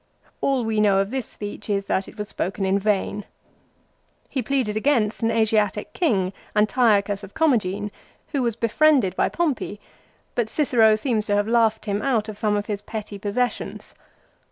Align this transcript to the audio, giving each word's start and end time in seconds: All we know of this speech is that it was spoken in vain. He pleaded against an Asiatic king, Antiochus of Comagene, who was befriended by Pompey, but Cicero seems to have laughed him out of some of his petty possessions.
All 0.41 0.65
we 0.65 0.79
know 0.79 0.97
of 0.97 1.11
this 1.11 1.27
speech 1.27 1.69
is 1.69 1.85
that 1.85 2.07
it 2.07 2.17
was 2.17 2.27
spoken 2.27 2.65
in 2.65 2.79
vain. 2.79 3.23
He 4.29 4.41
pleaded 4.41 4.75
against 4.75 5.21
an 5.21 5.29
Asiatic 5.29 5.93
king, 5.93 6.33
Antiochus 6.55 7.23
of 7.23 7.35
Comagene, 7.35 7.91
who 8.31 8.41
was 8.41 8.55
befriended 8.55 9.15
by 9.15 9.29
Pompey, 9.29 9.79
but 10.33 10.49
Cicero 10.49 10.95
seems 10.95 11.27
to 11.27 11.35
have 11.35 11.47
laughed 11.47 11.85
him 11.85 12.01
out 12.01 12.27
of 12.29 12.39
some 12.39 12.55
of 12.55 12.65
his 12.65 12.81
petty 12.81 13.19
possessions. 13.19 13.93